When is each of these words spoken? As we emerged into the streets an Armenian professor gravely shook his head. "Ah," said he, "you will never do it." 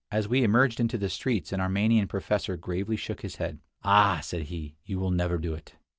As 0.11 0.27
we 0.27 0.41
emerged 0.43 0.79
into 0.79 0.97
the 0.97 1.11
streets 1.11 1.53
an 1.53 1.61
Armenian 1.61 2.07
professor 2.07 2.57
gravely 2.57 2.95
shook 2.95 3.21
his 3.21 3.35
head. 3.35 3.59
"Ah," 3.83 4.19
said 4.23 4.41
he, 4.45 4.75
"you 4.83 4.97
will 4.97 5.11
never 5.11 5.37
do 5.37 5.53
it." 5.53 5.75